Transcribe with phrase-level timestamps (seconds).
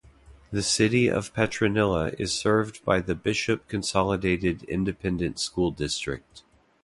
[0.49, 6.41] The City of Petronila is served by the Bishop Consolidated Independent School District.